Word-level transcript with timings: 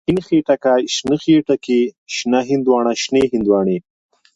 شين 0.25 0.39
خټکی، 0.45 0.89
شنه 0.95 1.17
خټکي، 1.35 1.81
شنه 2.15 2.39
هندواڼه، 2.49 2.91
شنې 3.03 3.23
هندواڼی. 3.33 3.77